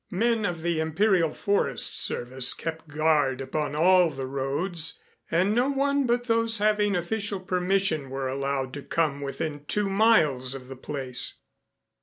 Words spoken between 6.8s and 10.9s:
official permission were allowed to come within two miles of the